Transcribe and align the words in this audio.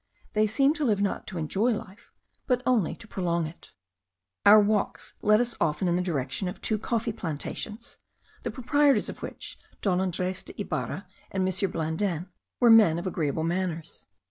They 0.33 0.47
seem 0.47 0.73
to 0.73 0.83
live 0.83 0.99
not 0.99 1.27
to 1.27 1.37
enjoy 1.37 1.73
life, 1.73 2.11
but 2.47 2.63
only 2.65 2.95
to 2.95 3.07
prolong 3.07 3.45
it. 3.45 3.71
Our 4.47 4.59
walks 4.59 5.13
led 5.21 5.39
us 5.39 5.55
often 5.61 5.87
in 5.87 5.95
the 5.95 6.01
direction 6.01 6.47
of 6.47 6.59
two 6.59 6.79
coffee 6.79 7.11
plantations, 7.11 7.99
the 8.41 8.49
proprietors 8.49 9.09
of 9.09 9.21
which, 9.21 9.59
Don 9.83 10.01
Andres 10.01 10.41
de 10.41 10.59
Ibarra 10.59 11.05
and 11.29 11.47
M. 11.47 11.69
Blandin, 11.71 12.29
were 12.59 12.71
men 12.71 12.97
of 12.97 13.05
agreeable 13.05 13.43
manners. 13.43 14.07